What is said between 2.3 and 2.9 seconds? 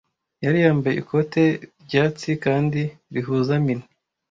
kandi